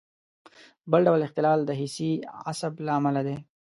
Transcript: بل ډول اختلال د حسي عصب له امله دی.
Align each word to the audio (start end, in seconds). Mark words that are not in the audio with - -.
بل 0.91 1.01
ډول 1.07 1.21
اختلال 1.27 1.59
د 1.65 1.71
حسي 1.79 2.11
عصب 2.49 2.73
له 2.85 2.91
امله 2.99 3.21
دی. 3.27 3.37